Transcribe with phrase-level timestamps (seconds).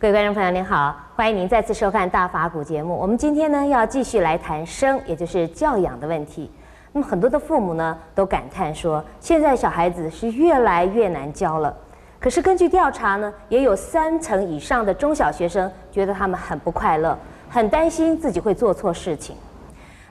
[0.00, 2.96] 各位观众朋友您好，欢迎您再次收看《大法古》节目。
[2.96, 6.50] 我们今天呢要继续来谈生，也就是教养的问题。
[6.92, 11.76] 那么很多的父母呢都感叹说，现在小孩子是越来越难教了。
[12.18, 17.14] 可是根据调查呢，也有三成以上的中小学生觉得他们很不快乐，
[17.50, 19.36] 很担心自己会做错事情。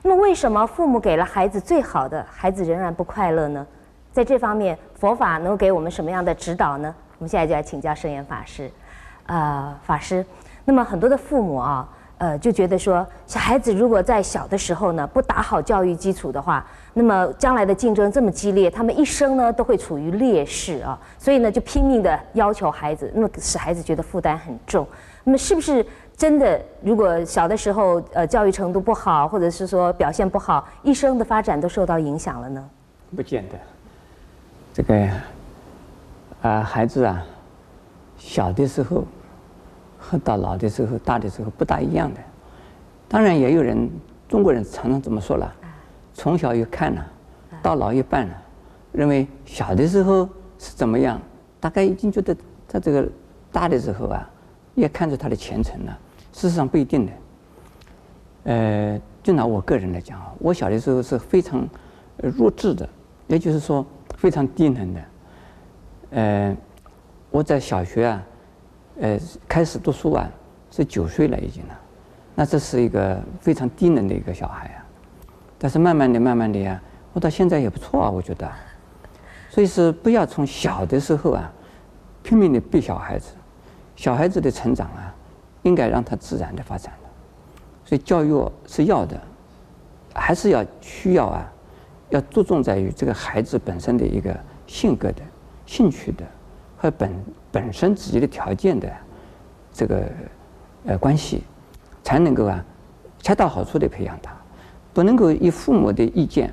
[0.02, 3.66] 那么为什么父母给了孩子最好的，孩子仍然不快乐呢？
[4.12, 6.94] 在这方面，佛法能够给我们什么样的指导呢？
[7.18, 8.70] 我们现在就来请教圣严法师。
[9.26, 10.24] 呃，法师，
[10.64, 11.88] 那么很多的父母啊，
[12.18, 24.86] 呃，就觉得说，小孩子如果在小的时候呢，不打好教育基础的话，那么将来的竞争这么激烈，他们一生呢都会处于劣势啊，所以呢就拼命的要求孩子，那么使孩子觉得负担很重。
[25.22, 25.84] 那么是不是
[26.16, 26.60] 真的？
[26.82, 32.68] 如果小的时候呃教育程度不好，或者是说表现不好，一生的发展都受到影响了呢？
[33.14, 33.54] 不见得。
[34.72, 35.18] 这个啊、
[36.42, 37.22] 呃，孩子啊，
[38.20, 39.04] 小的时候。
[40.02, 42.20] 和到老的时候、大的时候不大一样的，
[43.06, 43.86] 当然也有人，
[44.26, 45.54] 中国人常常这么说了，
[46.14, 47.06] 从小一看了，
[47.62, 48.34] 到老一半了，
[48.92, 50.26] 认为小的时候
[50.58, 51.20] 是怎么样，
[51.60, 52.34] 大概已经觉得
[52.66, 53.06] 在这个
[53.52, 54.26] 大的时候啊，
[54.74, 55.98] 也看出他的前程了。
[56.32, 57.12] 事实上不一定的。
[58.44, 61.68] 呃，就拿我个人来讲啊，我小的时候是非常
[62.16, 62.88] 弱智的，
[63.26, 63.84] 也就是说
[64.16, 65.00] 非常低能的。
[66.12, 66.56] 呃，
[67.30, 68.22] 我在小学啊。
[69.02, 70.28] 呃，开始读书啊，
[70.70, 71.80] 是九岁了已经了，
[72.34, 74.84] 那这是一个非常低能的一个小孩啊。
[75.58, 76.78] 但是慢慢的、慢慢的呀、
[77.14, 78.46] 我到现在也不错啊，我觉得。
[79.48, 81.50] 所以是不要从小的时候啊，
[82.22, 83.32] 拼命的逼小孩子。
[83.96, 85.14] 小孩子的成长啊，
[85.62, 87.08] 应该让他自然的发展的。
[87.86, 89.18] 所以教育是要的，
[90.14, 91.50] 还是要需要啊，
[92.10, 95.22] 要注重在于这个孩子本身的一个性格的、
[95.64, 96.24] 兴趣的。
[96.80, 98.90] 和本本身自己的条件的
[99.70, 100.02] 这个
[100.86, 101.42] 呃关系，
[102.02, 102.64] 才能够啊
[103.18, 104.34] 恰到好处的培养他，
[104.94, 106.50] 不能够以父母的意见，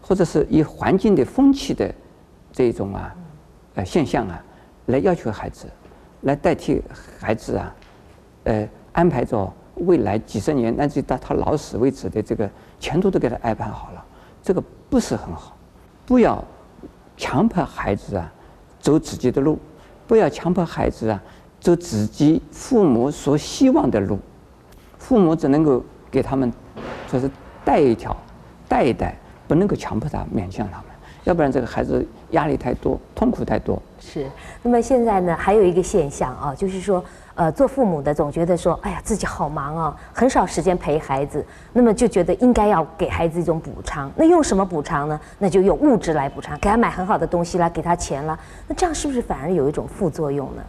[0.00, 1.94] 或者是以环境的风气的
[2.50, 3.14] 这种啊
[3.74, 4.42] 呃现象啊
[4.86, 5.66] 来要求孩子，
[6.22, 6.82] 来代替
[7.20, 7.74] 孩子啊
[8.44, 12.48] 呃安排着未来几十年乃至到他老死为止的这个
[12.80, 14.02] 前途都给他安排好了，
[14.42, 15.54] 这个不是很好，
[16.06, 16.42] 不要
[17.14, 18.32] 强迫孩子啊。
[18.86, 19.58] 走自己的路，
[20.06, 21.20] 不要强迫孩子啊
[21.58, 24.16] 走自己父母所希望的路。
[24.96, 26.52] 父母只能够给他们，
[27.10, 27.28] 就是
[27.64, 28.16] 带一条，
[28.68, 29.16] 带一带，
[29.48, 30.86] 不能够强迫他，勉强他们，
[31.24, 33.82] 要不然这个孩子压力太多，痛苦太多。
[34.06, 34.30] 是。
[34.62, 37.04] 那么现在呢，还有一个现象啊，就是说。
[37.36, 41.44] 呃，做父母的总觉得说，哎呀，自己好忙啊，很少时间陪孩子，
[41.74, 44.10] 那么就觉得应该要给孩子一种补偿。
[44.16, 45.20] 那用什么补偿呢？
[45.38, 48.38] 那就用物质来补偿，给他买很好的东西啦，给他钱啦。
[48.66, 50.62] 那这样是不是反而有一种副作用呢？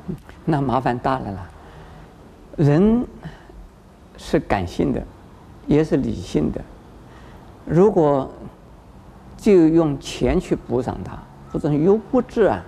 [0.44, 1.50] 那麻烦大了啦。
[2.58, 3.08] 人
[4.18, 5.02] 是感性的，
[5.68, 6.60] 也是理性的。
[7.64, 8.30] 如果
[9.38, 11.18] 就用钱去补偿他，
[11.54, 12.62] 或者用物质啊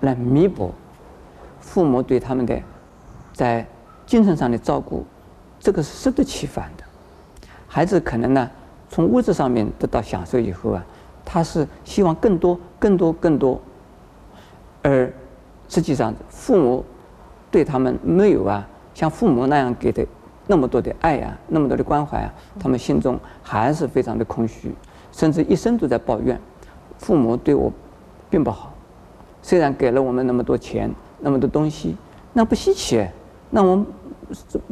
[0.00, 0.72] 来弥补
[1.60, 2.60] 父母对他们的。
[3.32, 3.64] 在
[4.04, 5.06] 精神上的照顾，
[5.58, 6.84] 这个是适得其反的。
[7.66, 8.50] 孩子可能呢，
[8.90, 10.84] 从物质上面得到享受以后啊，
[11.24, 13.58] 他是希望更多、更多、更多，
[14.82, 15.10] 而
[15.68, 16.84] 实际上父母
[17.50, 20.04] 对他们没有啊，像父母那样给的
[20.46, 24.74] 那么多的爱啊，那么多的关怀啊，他们心中还是非常的空虚，
[25.12, 26.38] 甚至一生都在抱怨，
[26.98, 27.72] 父母对我
[28.28, 28.74] 并不好。
[29.42, 30.90] 虽然给了我们那么多钱，
[31.20, 31.96] 那么多东西，
[32.32, 33.06] 那不稀奇。
[33.50, 33.86] 那我们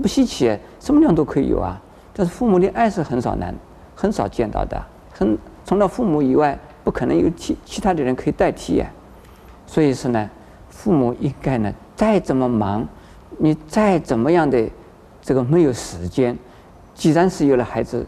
[0.01, 1.81] 不稀奇，什么样都可以有啊。
[2.15, 3.55] 但是父母的爱是很少难、
[3.95, 4.81] 很少见到的，
[5.13, 8.87] 很除了父母以外，不可能有其其他的人可以代替呀。
[9.67, 10.31] 所以说呢，
[10.69, 12.87] 父母应该呢，再怎么忙，
[13.37, 14.69] 你再怎么样的
[15.21, 16.37] 这个没有时间，
[16.95, 18.07] 既然是有了孩子，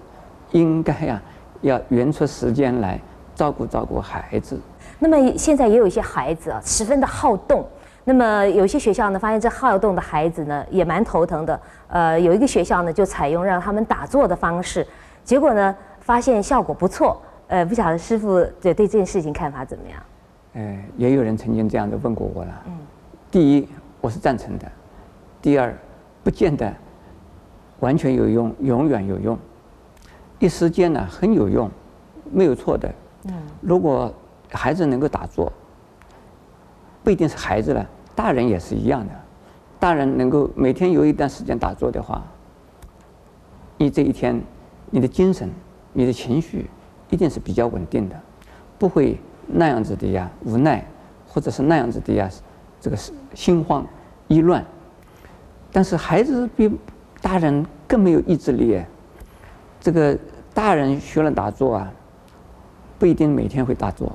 [0.52, 1.22] 应该呀、啊、
[1.62, 3.00] 要匀出时间来
[3.34, 4.58] 照顾照顾孩子。
[5.00, 7.66] 那么现在也有一些孩子啊，十分的好动。
[8.04, 11.60] 那么有些学校呢，发现这好动的孩子呢，也蛮头疼的。
[11.88, 14.86] 呃，有一个学校呢，就采用让他们打坐的方式，
[15.24, 17.20] 结果呢，发现效果不错。
[17.48, 20.00] 呃，不晓得师傅对对这件事情看法怎么样？
[20.54, 22.62] 呃，也有人曾经这样的问过我了。
[22.66, 22.72] 嗯。
[23.30, 23.68] 第一，
[24.00, 24.66] 我是赞成的；
[25.40, 25.74] 第二，
[26.22, 26.72] 不见得
[27.80, 29.38] 完全有用，永远有用。
[30.38, 31.70] 一时间呢，很有用，
[32.32, 32.88] 没有错的。
[33.24, 33.34] 嗯。
[33.60, 34.12] 如果
[34.50, 35.52] 孩子能够打坐。
[37.02, 39.14] 不一定是孩子了，大人也是一样的。
[39.78, 42.22] 大人能够每天有一段时间打坐的话，
[43.78, 44.38] 你这一天，
[44.90, 45.48] 你的精神、
[45.94, 46.68] 你的情绪
[47.08, 48.20] 一定是比较稳定的，
[48.78, 50.86] 不会那样子的呀无奈，
[51.26, 52.28] 或者是那样子的呀
[52.78, 52.98] 这个
[53.32, 53.86] 心慌
[54.28, 54.62] 意乱。
[55.72, 56.70] 但是孩子比
[57.22, 58.82] 大人更没有意志力。
[59.80, 60.18] 这个
[60.52, 61.90] 大人学了打坐啊，
[62.98, 64.12] 不一定每天会打坐，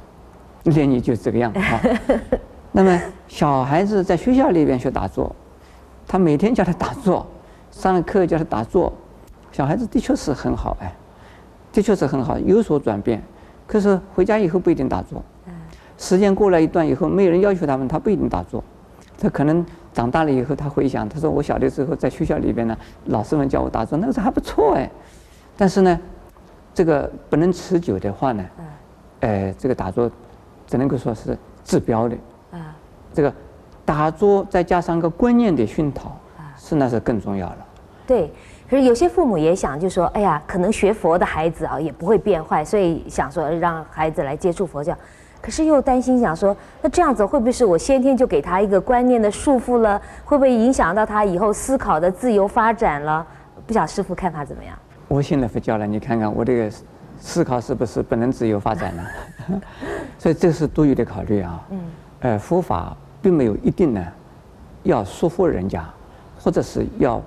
[0.72, 1.82] 练你就这个样子啊。
[2.72, 5.34] 那么小孩子在学校里边学打坐，
[6.08, 7.26] 他每天叫他打坐，
[7.72, 8.92] 上了课叫他打坐，
[9.52, 10.94] 小孩子的确是很好哎，
[11.72, 13.22] 的确是很好，有所转变。
[13.66, 15.24] 可是回家以后不一定打坐，
[15.98, 18.64] 时间过了一段以后，没有人要求他们，他不一定打坐。
[19.18, 24.92] 他可能长大了以后，他回想，他说我小的时候在学校里边呢，老师们教我打坐，那个时候还不错哎。
[25.56, 26.00] 但是呢，
[26.74, 28.46] 这个不能持久的话呢，
[29.22, 30.12] 呃，这个打坐
[30.68, 32.16] 只能够说是治标的。
[32.52, 32.76] 啊，
[33.14, 33.34] 这个
[33.84, 36.18] 打坐再加上个观念的熏陶，
[36.58, 37.58] 是那是更重要了。
[38.08, 38.32] 对，
[38.70, 44.96] 可是有些父母也想，就说，哎呀，可能学佛的孩子啊，也不会变坏，所以想说让孩子来接触佛教。
[45.42, 50.02] 可是又担心想说，那这样子会不会是我先天就给他一个观念的束缚了？
[50.24, 53.26] 会不会影响到他以后思考的自由发展了？
[53.68, 54.76] 不晓得师傅看法怎么样？
[55.08, 56.72] 我信了佛教了，你看看我这个
[57.26, 59.04] 思考是不是不能自由发展呢？
[60.20, 61.66] 所以这是多余的考虑啊。
[61.72, 61.80] 嗯。
[62.20, 64.08] 呃，佛法并没有一定呢，
[64.84, 65.84] 要说服人家，
[66.40, 67.20] 或者是要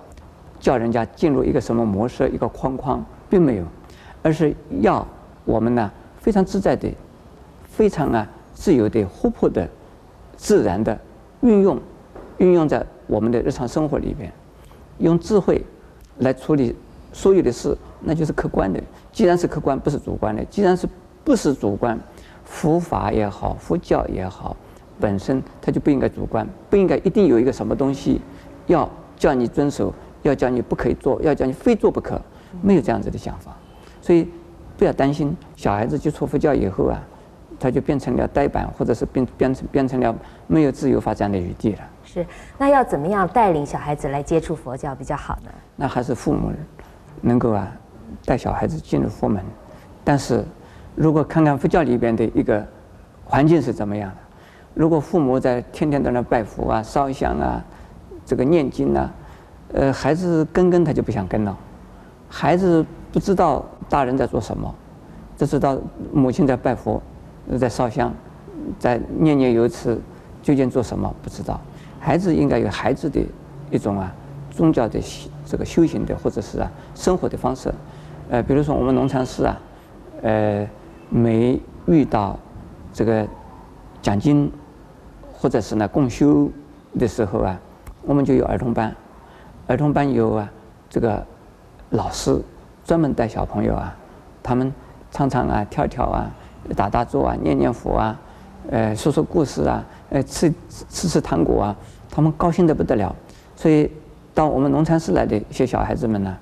[0.60, 3.64] 叫人家进入一个什么模式、一个框框，并没有，
[4.22, 5.04] 而是要
[5.44, 5.90] 我们呢
[6.20, 6.88] 非常自在的、
[7.64, 8.24] 非常啊
[8.54, 9.68] 自由的、活泼的、
[10.36, 10.96] 自然的
[11.40, 11.76] 运用，
[12.38, 14.32] 运用在我们的日常生活里边，
[14.98, 15.60] 用智慧
[16.18, 16.76] 来处理。
[17.10, 18.78] 所有的事，那就是客观的。
[19.18, 20.44] 既然是客观，不是主观的。
[20.44, 20.88] 既然是
[21.24, 21.98] 不是主观，
[22.44, 24.56] 佛法也好，佛教也好，
[25.00, 28.20] 本身它就不应该主观，不应该一定有一个什么东西
[28.68, 29.92] 要叫你遵守，
[30.22, 32.20] 要叫你不可以做，要叫你非做不可，
[32.62, 33.56] 没有这样子的想法。
[34.00, 34.28] 所以
[34.76, 37.02] 不要担心，小孩子接触佛教以后啊，
[37.58, 40.14] 他就变成了呆板，或者是变变成变成了
[40.46, 41.80] 没有自由发展的余地了。
[42.04, 42.24] 是，
[42.56, 45.50] 那要怎么样带领小孩子来接触佛教比较好呢？
[45.74, 46.52] 那还是父母。
[47.20, 47.66] 能够啊，
[48.24, 49.42] 带小孩子进入佛门，
[50.04, 50.44] 但是
[50.94, 52.66] 如果看看佛教里边的一个
[53.24, 54.16] 环境是怎么样的，
[54.74, 57.64] 如果父母在天天在那拜佛啊、烧香啊、
[58.24, 59.10] 这个念经啊，
[59.72, 61.56] 呃，孩子跟跟他就不想跟了，
[62.28, 64.74] 孩子不知道大人在做什么，
[65.36, 65.78] 只知道
[66.12, 67.02] 母亲在拜佛、
[67.58, 68.12] 在烧香、
[68.78, 70.00] 在念念有词，
[70.42, 71.60] 究竟做什么不知道。
[72.00, 73.20] 孩子应该有孩子的
[73.70, 74.14] 一种啊
[74.50, 75.00] 宗教的。
[75.50, 77.72] 这个修行的或者是啊生活的方式，
[78.30, 79.60] 呃，比如说我们农禅寺啊，
[80.22, 80.68] 呃，
[81.08, 82.38] 每遇到
[82.92, 83.26] 这个
[84.02, 84.50] 讲经
[85.32, 86.50] 或者是呢共修
[86.98, 87.58] 的时候啊，
[88.02, 88.94] 我们就有儿童班，
[89.66, 90.50] 儿童班有啊
[90.90, 91.24] 这个
[91.90, 92.38] 老师
[92.84, 93.96] 专门带小朋友啊，
[94.42, 94.72] 他们
[95.10, 96.30] 唱唱啊跳跳啊
[96.76, 98.20] 打打坐啊念念佛啊，
[98.70, 100.52] 呃说说故事啊，呃吃
[100.90, 101.76] 吃吃糖果啊，
[102.10, 103.14] 他们高兴得不得了，
[103.56, 103.90] 所以。
[104.34, 106.36] 到我们农禅寺来的一些小孩子们呢，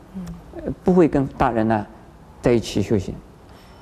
[0.82, 1.86] 不会跟大人呢
[2.40, 3.14] 在一起修行。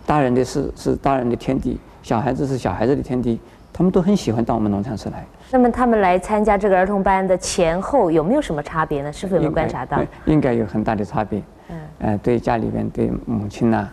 [0.06, 3.40] 大人的事是大人的天地，小孩子是小孩子的天地，
[3.72, 5.24] 他们都很喜欢到我们农禅寺来。
[5.50, 9.12] 那么他们来参加这个儿童班的前后有没有什么差别呢？
[9.12, 10.02] 是否有没有观察到？
[10.26, 11.42] 应该有很大的差别。
[11.70, 11.76] 嗯。
[12.00, 13.88] 呃，对家里边对母亲呢，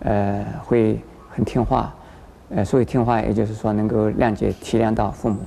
[0.00, 1.92] 呃，会很听话。
[2.50, 5.38] 呃，所以听话，也就是说能够谅解体谅到父母，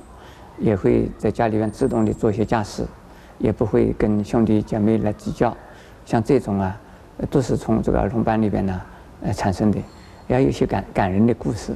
[0.58, 2.84] 也会在家里边自动的做一些家事。
[3.38, 5.54] 也不会跟兄弟姐妹来计较，
[6.04, 6.78] 像这种啊，
[7.30, 8.80] 都是从这个儿童班里边呢，
[9.22, 9.78] 呃产生的，
[10.28, 11.72] 也有些感感人的故事，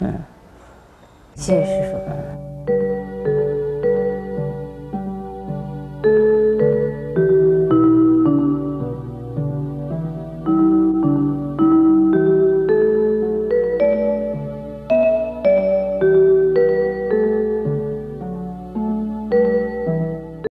[0.00, 0.14] 嗯。
[1.36, 2.49] 谢谢师父。